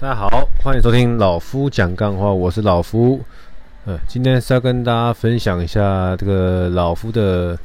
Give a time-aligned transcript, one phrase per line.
[0.00, 0.28] 大家好，
[0.60, 3.20] 欢迎收听老夫讲干话，我是老夫。
[3.84, 7.56] 呃，今天是要跟大家分享一下这个老夫的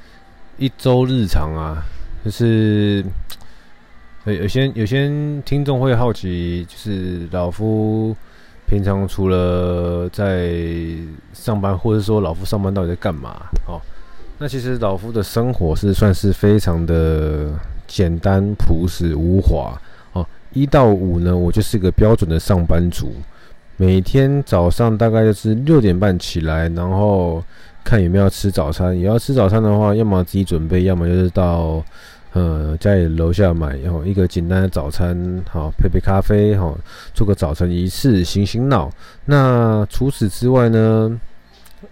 [0.58, 1.84] 一周日常啊，
[2.24, 3.04] 就是
[4.26, 5.10] 有有些有些
[5.44, 8.16] 听众会好奇，就是老夫
[8.68, 10.54] 平常除了在
[11.34, 13.42] 上班，或者说老夫上班到底在干嘛？
[13.66, 13.82] 哦，
[14.38, 17.50] 那其实老夫的生活是算是非常的
[17.88, 19.76] 简单、朴实、无华。
[20.54, 23.12] 一到五呢，我就是一个标准的上班族。
[23.78, 27.42] 每天早上大概就是六点半起来，然后
[27.84, 28.98] 看有没有吃早餐。
[28.98, 31.82] 也要吃早餐的话，要么自己准备，要么就是到
[32.34, 35.18] 呃家里楼下买，然后一个简单的早餐，
[35.50, 36.78] 好配杯咖啡，好
[37.14, 38.92] 做个早晨仪式，醒醒脑。
[39.26, 41.18] 那除此之外呢，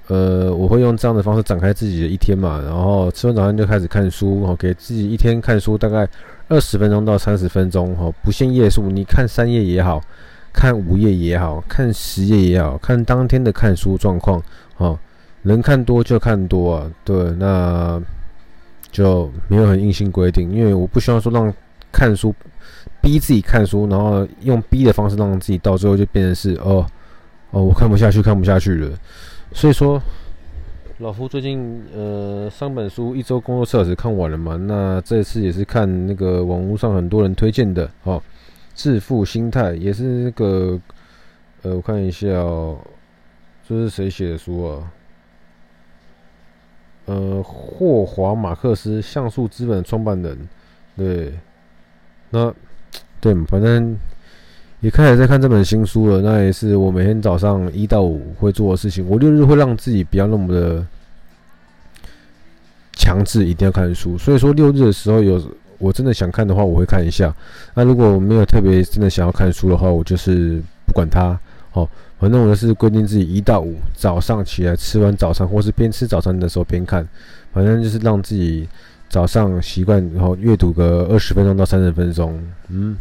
[0.08, 2.62] 呃，我会用这样的方式展开自己的一天嘛。
[2.66, 6.08] 然后吃完早餐就开始看书，好给自己一天看书大概。
[6.50, 10.02] 二十分钟到三十分钟，哈，不限页数，你看三页也好，
[10.54, 14.42] 看五页也好，看十页也好，看当天的看书状况，
[14.78, 14.98] 哈，
[15.42, 18.02] 能看多就看多啊，对，那
[18.90, 21.54] 就没有很硬性规定，因为我不希望说让
[21.92, 22.34] 看书
[23.02, 26.86] 逼自己看书，然后用逼的方式让自己到最后就变成是哦
[27.52, 28.90] 哦，我看不下去，看不下去了，
[29.54, 30.02] 所以说。
[31.00, 34.56] 老夫最近呃，三本书一周工作四小时看完了嘛？
[34.56, 38.20] 那这次也是看那个网络上很多人推荐的哦，
[38.74, 40.82] 致富心态也是那个
[41.62, 42.80] 呃，我看一下哦，
[43.70, 44.92] 这是谁写的书啊？
[47.06, 50.50] 呃，霍华马克思，像素资本创办人，
[50.96, 51.32] 对，
[52.32, 52.52] 那
[53.22, 53.96] 对，反正。
[54.82, 59.08] 也开始在看这本新书了，那也是我每天早上一到五会做的事情。
[59.10, 60.86] 我六日会让自己不要那么的
[62.94, 65.42] 强制一定要看书，所以说六日的时候有
[65.80, 67.36] 我真的想看的话，我会看一下。
[67.74, 71.38] 那如果没有特别真的想要看书的话，我就是不管它。
[71.74, 71.88] 哦，
[72.20, 77.08] 反正我就是规定自己一到五早上起来吃完早餐，或是边吃早餐的时候边看，
[77.52, 78.68] 反正就是让自己
[79.10, 82.96] 早上习惯，然后阅读个二十分钟到三十分钟，嗯。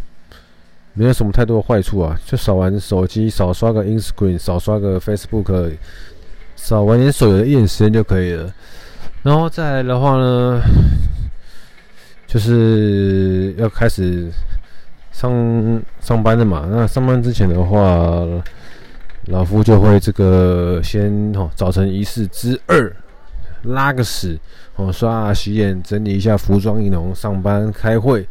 [0.99, 5.77] 没有什么太多的坏处啊，就少玩手机，少刷个 Instagram，少刷个 Facebook，
[6.57, 8.51] 少玩点手游的一点时间就可以了。
[9.23, 10.59] 然后再来的话呢，
[12.27, 14.31] 就是要开始
[15.13, 15.31] 上
[16.01, 16.67] 上班了嘛。
[16.71, 18.27] 那上班之前的话，
[19.27, 22.91] 老夫就会这个先哦，早晨仪式之二，
[23.65, 24.39] 拉个屎，
[24.77, 28.27] 哦，刷洗脸，整理一下服装仪容，上班开会。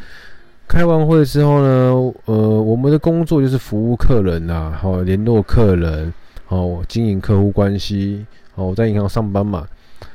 [0.68, 6.14] 开完会之后呢，呃，我们的工作就是服务客人呐，好联络客人，
[6.46, 9.68] 好经营客户关系，好我在银行上班嘛。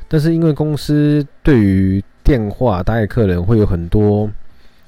[0.08, 4.28] 但是因为公司对于电话打给客人会有很多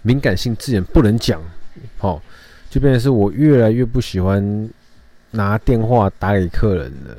[0.02, 1.40] 敏感性字眼不能讲，
[1.96, 2.20] 好，
[2.68, 4.68] 就变成是我越来越不喜欢
[5.30, 7.16] 拿电话打给客人了，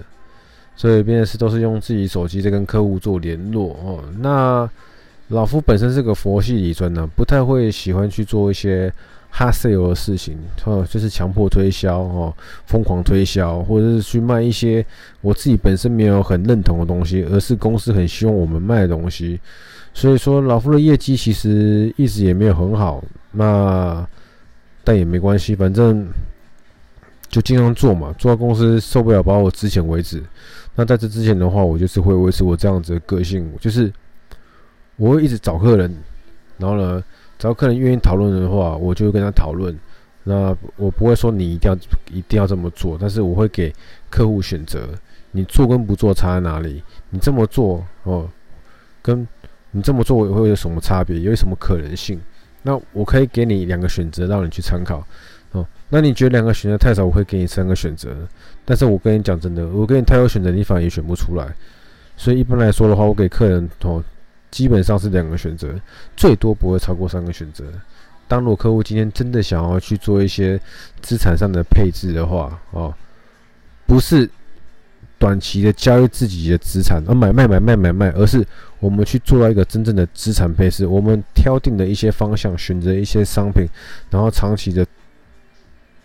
[0.76, 4.04] 所以变成是都是用自己手机在跟客户做联络哦。
[4.20, 4.70] 那
[5.30, 8.92] 老夫本身是个佛系理专呢，不太会喜欢去做一些
[9.34, 12.32] hard sale 的事情，哦，就是强迫推销哦，
[12.68, 14.86] 疯狂推销，或者是去卖一些
[15.22, 19.40] 我自己本身没有很认同的东西，而是公司很希望我们卖的东西。
[19.94, 24.06] 所以说，老夫的业绩其实一直也没有很好，那
[24.84, 26.08] 但也没关系，反正
[27.30, 30.22] 就尽量做嘛，做到公司受不了把我之前为止。
[30.76, 33.92] 那在这之前的话，我就是会维持我这样子的个性，就是。
[34.96, 35.94] 我会一直找客人，
[36.58, 37.04] 然后呢，
[37.38, 39.78] 只要客人愿意讨论的话，我就会跟他讨论。
[40.26, 41.78] 那我不会说你一定要
[42.10, 43.74] 一定要这么做，但是我会给
[44.10, 44.88] 客户选择，
[45.32, 46.82] 你做跟不做差在哪里？
[47.10, 48.30] 你这么做哦，
[49.02, 49.28] 跟
[49.72, 51.20] 你这么做会有什么差别？
[51.20, 52.22] 有什么可能性？
[52.62, 55.06] 那我可以给你两个选择，让你去参考。
[55.52, 58.16] 哦，那你觉得两个选择太少，我会给你三个选择。
[58.64, 61.54] 但是我跟你讲真的，我给你太多选择，你反而也选不出来。
[62.16, 64.02] 所以一般来说的话，我给客人哦。
[64.54, 65.74] 基本上是两个选择，
[66.16, 67.66] 最多不会超过三个选择。
[68.28, 70.60] 当如果客户今天真的想要去做一些
[71.02, 72.94] 资产上的配置的话，哦，
[73.88, 74.30] 不是
[75.18, 78.46] 短期的交易自己的资产，而买卖买卖买卖，而是
[78.80, 80.86] 我们去做到一个真正的资产配置。
[80.86, 83.68] 我们挑定的一些方向，选择一些商品，
[84.12, 84.86] 然后长期的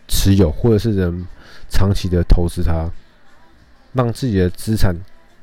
[0.09, 1.27] 持有，或者是人
[1.69, 2.91] 长期的投资它，
[3.93, 4.97] 让自己的资产，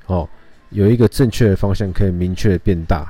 [0.08, 0.28] 哦。
[0.76, 3.10] 有一个正确的方向，可以明确变大。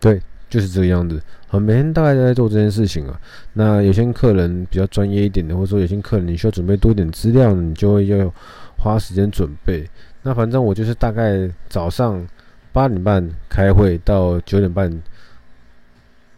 [0.00, 1.22] 对，就是这个样子。
[1.48, 3.20] 好，每天大概都在做这件事情啊。
[3.52, 8.32] 那有些客人比较专业一点的，或者说有些客人你需要准备多一点资料，你就会要
[8.78, 9.88] 花时间准备。
[10.22, 12.26] 那反正我就是大概早上
[12.72, 14.90] 八点半开会到九点半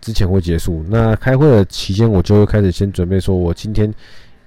[0.01, 0.85] 之前会结束。
[0.89, 3.93] 那开会的期间，我就会开始先准备，说我今天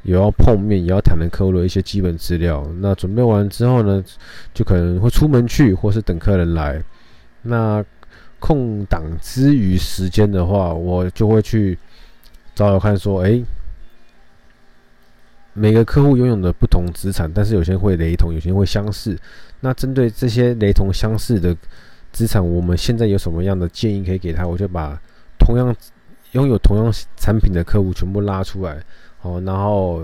[0.03, 2.68] 有要碰面、也要谈的客户的一些基本资料。
[2.80, 4.03] 那准备完之后呢，
[4.53, 6.81] 就可能会出门去，或是等客人来。
[7.44, 7.83] 那
[8.39, 11.77] 空档之余时间的话，我就会去
[12.56, 13.44] 找找看，说，诶，
[15.53, 19.18] 每个客户拥有的不同资产，但是有些会雷同，有些会相似。
[19.59, 21.56] 那针对这些雷同相似的
[22.12, 24.47] 资产，我们现在有什么样的建议可以给他？
[24.47, 25.00] 我就把
[25.38, 25.75] 同样
[26.31, 28.81] 拥有同样产品的客户全部拉出来，
[29.22, 30.01] 哦，然后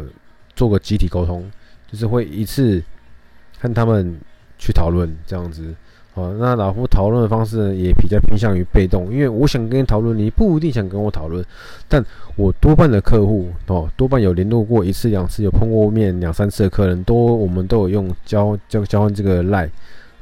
[0.56, 1.50] 做个集体沟通，
[1.92, 2.84] 就是会一次
[3.60, 4.18] 和他们
[4.58, 5.74] 去讨论这样子。
[6.16, 11.46] 哦，那老夫讨论的方式呢，也比较偏向于被动，因为我想跟你讨论，你不一定想跟我讨论，
[11.88, 12.04] 但
[12.36, 19.70] 我多半的客户哦，多半有联络过一次两次，有碰过面两三次的客人，都我们都有用交交交换这个赖。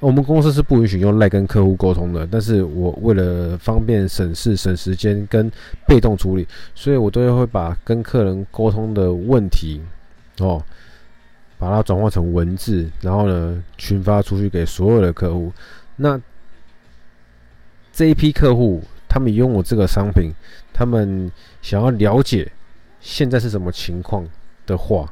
[0.05, 5.51] 我们公司是不允许用赖跟客户沟通的，但是我为了方便省事省时间跟
[5.87, 9.81] 被动处理，所以我都会把跟客人沟通的问题
[10.37, 10.63] 哦，
[11.57, 15.51] 把它转化成文字，然后呢群发出去给所有的客户。
[15.95, 16.21] 那
[17.91, 20.31] 这一批客户，他们拥有这个商品，
[20.71, 21.31] 他们
[21.63, 22.51] 想要了解
[22.99, 24.23] 现在是什么情况
[24.67, 25.11] 的话，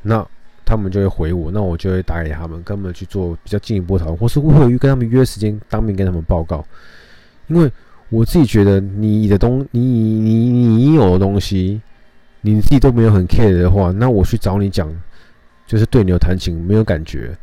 [0.00, 0.26] 那
[0.76, 6.64] 他们就会回我，那我就会打给他们，跟他们去做比较进一步讨论，或是会跟他们约时间，当面跟他们报告。
[7.48, 7.70] 因为
[8.08, 11.80] 我自己觉得，你的东，你你你有的东西，
[12.40, 14.90] 你自己都没有很 care 的话，那我去找你讲，
[15.66, 17.36] 就是对牛弹琴，没有感觉。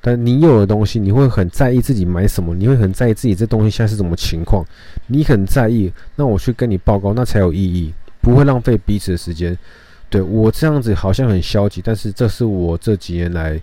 [0.00, 4.64] 但你有的东西，你会很在意自己买什么，你会很在意自己这东西现在是什么情况，
[5.06, 7.92] 你很在意，那我去跟你报告，那才有意义，
[8.22, 9.54] 不会浪费彼此的时间。
[10.10, 13.58] 对，我这样子好像很消极，但是这是我这几年来，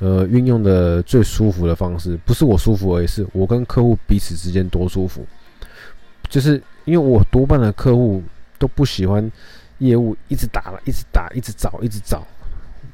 [0.00, 5.24] 呃，运用的最舒服的方式，不是我舒服而，是我跟客户彼此之间多舒服。
[6.28, 8.20] 就是因为我多半的客户
[8.58, 9.30] 都不喜欢
[9.78, 12.26] 业务一直打了，一直打，一直找，一直找。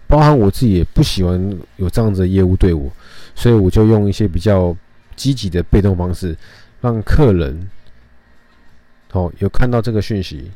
[0.06, 2.92] 包含我自己也不喜欢有这样子的业务对我，
[3.34, 4.76] 所以我就用一些比较
[5.16, 6.36] 积极的被动方式，
[6.82, 7.70] 让客人
[9.12, 10.50] 哦有看到这个讯息，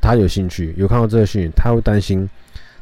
[0.00, 2.28] 他有兴趣，有看到这个讯，他会担心，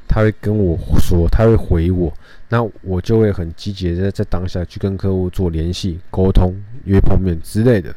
[0.06, 2.12] 他会跟我说，他会回我，
[2.48, 6.54] 那我就会很积极的在当下去跟客户做联系、沟通、
[6.84, 7.94] 约碰面之类的。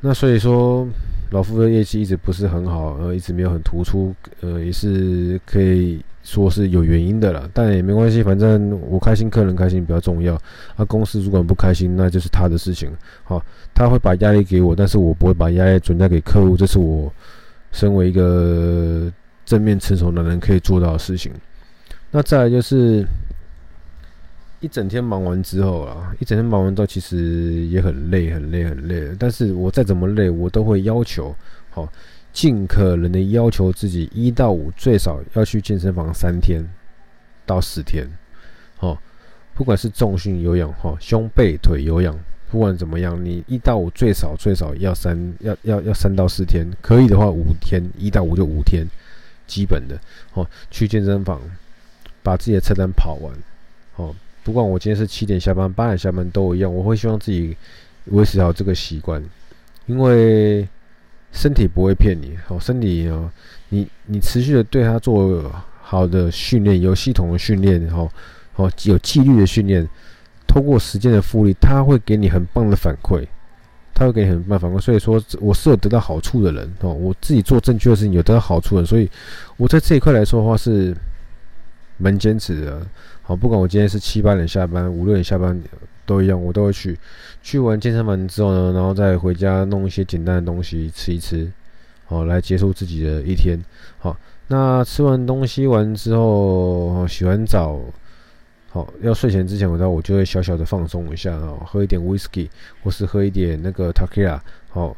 [0.00, 0.88] 那所以说。
[1.32, 10.34] 老夫的业绩一直不是很好，呃，一直没有很突出，呃，也是可以说是有原因的啦，但也没关系，反正我开心，客人开心比较重要。
[10.76, 12.90] 啊，公司主管不开心，那就是他的事情。
[13.24, 13.42] 好，
[13.74, 17.12] 他会把压力给我，但是我不会把压力转嫁给客户，这是我
[17.72, 19.12] 身为一个
[19.44, 21.32] 正面成熟的人可以做到的事情。
[22.10, 23.04] 那再来就是。
[24.62, 29.08] 一整天忙完之后啊，一整天忙完之后，其实也很累，很累，很累。
[29.18, 31.34] 但是我再怎么累，我都会要求，
[31.70, 31.90] 好，
[32.32, 36.64] 尽可能的要求自己一到五最少要去健身房三天
[37.44, 38.06] 到四天，
[38.76, 39.00] 好，
[39.54, 42.18] 不管是重训有氧哈，胸背腿有氧，
[42.50, 48.86] 不管怎么样，你一到五最少最少要三要要要三到四天，可以的话五天，一到五就五天，
[49.46, 49.98] 基本的，
[50.32, 51.40] 好，去健身房
[52.22, 53.34] 把自己的菜单跑完，
[53.92, 54.14] 好。
[54.42, 57.54] 不管我今天是七点下班、八点下班都一样，我会希望自己
[58.06, 59.22] 维持好这个习惯，
[59.84, 60.66] 因为
[61.32, 62.36] 身体不会骗你。
[62.48, 63.30] 哦，身体哦，
[63.68, 65.50] 你你持续的对他做
[65.80, 68.10] 好的训练，有系统的训练，好，
[68.52, 69.88] 好有纪律的训练，
[70.46, 73.26] 通过时间的复利，他会给你很棒的反馈，
[73.94, 74.80] 他会给你很棒反馈。
[74.80, 79.10] 所以说，我是有得到好处的人哦，我自己做正确的事情有得到好处的，所以
[79.56, 80.96] 我在这一块来说的话是
[81.96, 82.86] 蛮坚持的。
[83.22, 85.60] 好，不管我今天是七八点下班，五六点下班
[86.10, 86.98] 都一样，我都会去。
[87.40, 91.50] 去完健身房之后呢，然后再回家弄一些简单的东西吃一吃，
[92.04, 93.58] 好，来结束自己的一天。
[93.98, 94.16] 好，
[94.48, 97.80] 那吃完东西完之后，洗完澡，
[98.68, 102.48] 好，要睡前之前，我到我就会小小的放松一下，哦，喝一点 whisky，
[102.82, 104.96] 或是喝一点那个 t a k i l a 好，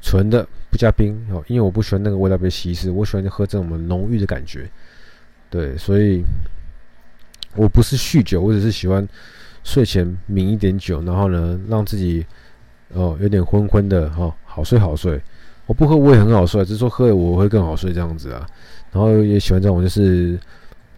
[0.00, 4.68] 纯的不加冰，好，因为我不喜欢那个味道被稀释，我喜欢喝这种浓郁的感觉。
[5.50, 6.22] 对，所以。
[7.58, 9.08] 我不是酗酒，我只是喜欢
[9.66, 12.24] 睡前抿一点酒，然后呢，让自己
[12.94, 15.20] 哦有点昏昏的哈，好睡好睡。
[15.66, 18.46] 我不喝我也很好睡，只是说喝了我会更好睡这样子啊。
[18.92, 20.38] 然后也喜欢这种就是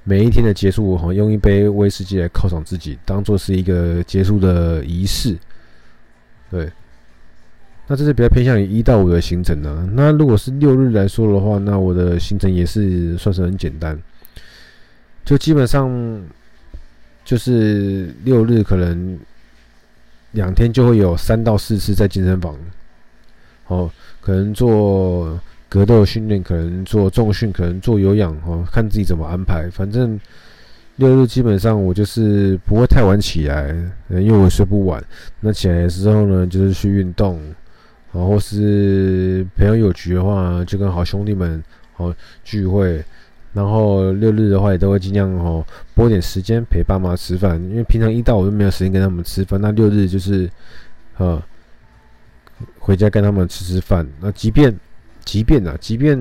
[0.04, 5.34] 每一天的结束，好像，用一杯威士忌来犒赏自己，当做是一个结束的仪式。
[6.50, 6.70] 对，
[7.87, 13.98] 那这是比较偏向于一到五的行程呢、那如果是六日来说的话，那我的行程也是算是很简单，
[15.25, 15.90] 就基本上。
[17.28, 19.18] 就是六日可能
[20.30, 22.56] 两天就会有三到四次在健身房，
[23.66, 23.90] 哦，
[24.23, 29.68] 可能做格斗训练，可能做重训，可能做有氧，哦，看自己怎么安排。
[29.68, 30.18] 反正
[30.97, 33.76] 六日基本上我就是不会太晚起来，
[34.08, 35.04] 因为我睡不晚。
[35.40, 37.38] 那起来的时候呢，就是去运动，
[38.11, 41.62] 然后或是朋友有局的话，就跟好兄弟们
[41.99, 43.04] 哦聚会。
[43.58, 49.60] 然后六日的话，也都会尽量哦拨点时间陪爸妈吃饭，因为平常一到我都没有时间跟他们吃饭。
[49.60, 50.48] 那六日就是，
[51.16, 51.42] 呃，
[52.78, 54.06] 回家跟他们吃吃饭。
[54.20, 54.72] 那即便，
[55.24, 56.16] 即便啊，即便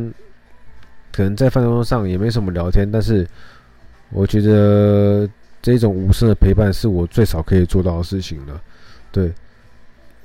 [1.12, 3.28] 可能在饭桌上也没什么聊天，但是
[4.10, 5.30] 我觉得
[5.62, 8.60] 这种无声的陪伴是我最少可以做到的事情了。
[9.12, 9.32] 对。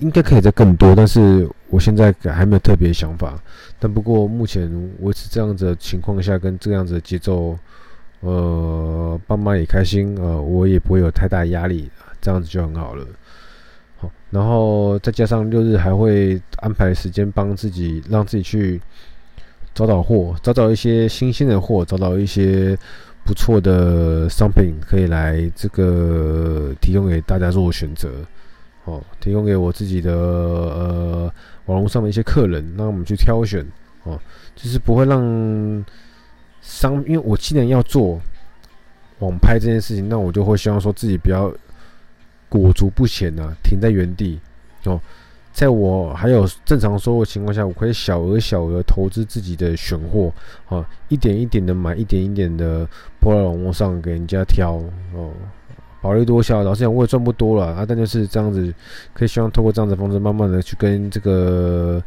[0.03, 3.41] 应该可以再更多，但是我现在还没有特别想法。
[3.79, 4.69] 但不过目前
[5.01, 7.57] 维持这样子的情况下，跟这样子的节奏，
[8.21, 11.89] 呃，爸妈也开心，呃，我也不会有太大压力，
[12.21, 13.07] 这样子就很好了。
[13.99, 18.81] 好，然后再加上六日还会安排时间帮自己，让自己去
[19.73, 22.77] 找找货，找找一些新鲜的货，找找一些
[23.25, 28.09] 不错的商品，可以来这个提供给大家做选择。
[28.85, 31.33] 哦，提供给我自己的呃
[31.67, 33.65] 网络上的一些客人，让我们去挑选
[34.03, 34.19] 哦，
[34.57, 35.23] 就是不会让
[36.61, 38.21] 商，因为我既然要做
[39.21, 41.53] 网拍这件事情，那我就会希望说自己不要
[42.49, 44.41] 裹足不前啊，停在原地
[44.85, 45.01] 哦，
[45.53, 50.33] 在我还有正常收入情况下，我可以小额小额投资自己的选货
[50.69, 52.89] 啊，一点一点的买，一点一点的
[53.21, 54.73] 播到网络上给人家挑
[55.15, 55.31] 哦。
[56.03, 58.75] 薄利多销，老实讲我也赚不多了啊，但就是这样子，
[59.15, 62.03] 可以希望透过这样子方式，慢慢的去跟这个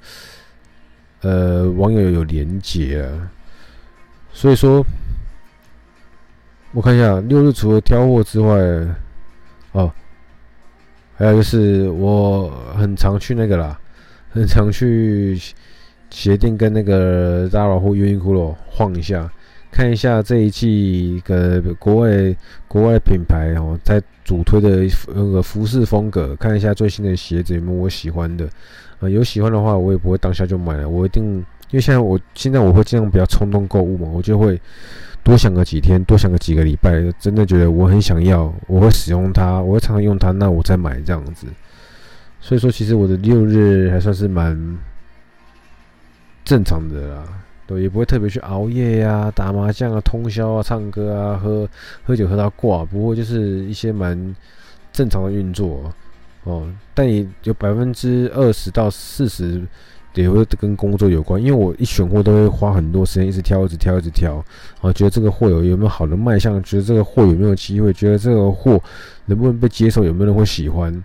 [1.21, 3.31] 呃网友有连接啊。
[4.33, 4.85] 所以说，
[6.73, 8.59] 我看一下六日除了挑货之外，
[9.71, 9.89] 哦，
[11.15, 13.79] 还有就是我很常去那个啦，
[14.29, 15.39] 很常去
[16.09, 19.31] 鞋店跟那个 Zara 或 Uniqlo 晃一下。
[19.75, 22.34] 看一下这一季的国外
[22.65, 28.48] 国外品牌哦，在主推的那个服饰风格，看一下最新的鞋子有没有我喜欢的，
[29.01, 34.58] 呃，有喜欢的话，我也不会当下就买了，我一定，因为现在我现在我会这样比较冲动购物嘛，我就会
[35.25, 41.48] 多想个几天，多想个几个礼拜，真的觉得我很想要，我会使用它，我会常常用它，那我再买这样子。
[42.39, 44.58] 所以说，其实我的六日还算是蛮
[46.46, 47.24] 正常的啦。
[47.67, 51.67] 对，也不会特别去熬夜呀、啊、打麻将啊、通宵啊、唱歌啊、喝
[52.03, 54.36] 喝酒喝到挂，不过就是一些蛮
[54.93, 55.91] 正常的运作
[56.43, 56.67] 哦。
[56.93, 59.62] 但也有百分之二十到四十
[60.13, 64.36] 也会跟工作有关，因为我一选货都会花很多时间，一直挑、一直挑、一直挑，
[64.79, 68.81] 啊，觉得这个货有有没有好的卖相，觉得这个货有没有机会，觉得这个货
[69.25, 71.03] 能不能被接受，有没有人会喜欢，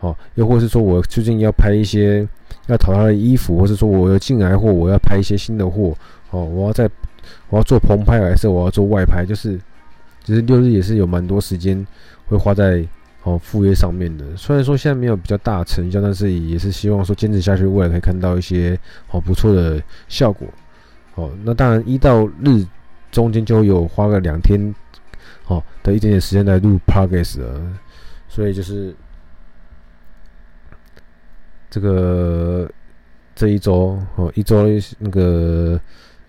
[0.00, 2.26] 哦，又或是说我最近要拍一些。
[2.66, 5.92] 要淘他的衣服，或是说我要进来货，我要拍一些新的货，
[6.30, 6.88] 哦，我要在，
[7.48, 9.58] 我要做棚拍还是我要做外拍，就是，
[10.24, 11.84] 其实六日也是有蛮多时间
[12.26, 12.84] 会花在
[13.24, 14.24] 哦副业上面的。
[14.36, 18.78] 虽然说现在没有比较大成交，但是也是希望说坚持下去，未来可以看到一些
[19.10, 20.46] 哦不错的效果。
[21.16, 22.64] 哦，那当然一到日
[23.10, 24.60] 中间就有花个两天，
[25.46, 27.60] 哦的一点点时间来录 Podcast 了，
[28.28, 28.94] 所以就是。
[31.70, 32.68] 这个
[33.34, 34.66] 这一周哦，一周
[34.98, 35.80] 那个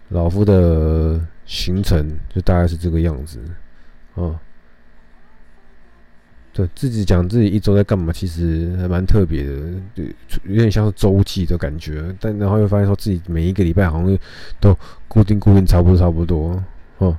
[0.09, 3.39] 老夫的行程就大概是这个样子
[4.13, 4.39] 哦。
[6.53, 9.53] 对，自己讲自己一周在干嘛，其实还蛮特别的，
[9.95, 10.03] 就
[10.43, 12.13] 有点像是周记的感觉。
[12.19, 14.19] 但然后又发现说自己每一个礼拜好像
[14.59, 16.61] 都固定固定差不多差不多
[16.97, 17.17] 哦。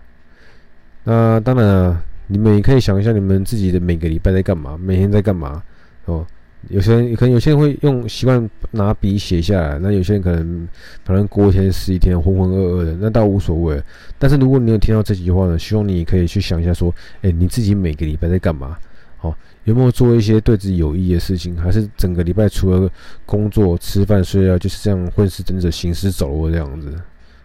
[1.05, 5.63] 那当然啊，你们也可以想一下你们自己的每个礼拜在干嘛，每天在干嘛
[6.05, 6.27] 哦。
[6.69, 10.69] 有些人可能有些人会用习惯拿笔写下来，那有些人可能
[11.05, 13.83] 反正过一天是一天，浑浑噩噩的，那倒无所谓。
[14.19, 18.77] 但是如果你有听到这几句话呢，希望你可以去想一下，说，哎，你自己每个礼拜在干嘛？
[19.19, 21.57] 好，有没有做一些对自己有益的事情？
[21.57, 22.91] 还是整个礼拜除了
[23.27, 26.95] 工作、吃饭、睡觉，就是这样混吃等死、行尸走肉这样子？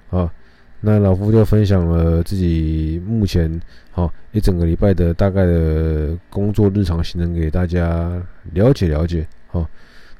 [0.09, 0.31] 啊？
[0.79, 3.59] 那老夫就分享了自己目前
[3.91, 8.21] 好一整个礼拜的大概的工作日常行程给大家
[8.53, 9.27] 了解了解。
[9.47, 9.65] 好，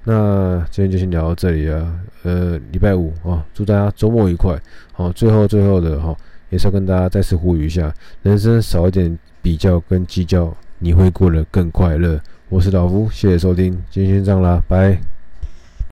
[0.04, 2.00] 那今天就先聊到这里啊。
[2.24, 4.60] 呃，礼拜五啊，祝大家周末愉快。
[4.92, 6.16] 好，最后最后的哈，
[6.50, 12.20] 也是要跟大家再次呼吁一下：人生少一点比较跟计较，你会过得更快乐。
[12.50, 15.17] 我是老夫，谢谢收听，今天先这样啦，拜。